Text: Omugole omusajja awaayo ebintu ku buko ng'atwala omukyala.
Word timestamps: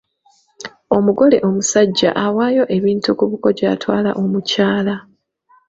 Omugole 0.97 1.37
omusajja 1.47 2.09
awaayo 2.25 2.63
ebintu 2.77 3.09
ku 3.19 3.23
buko 3.31 3.49
ng'atwala 3.57 4.09
omukyala. 4.23 4.95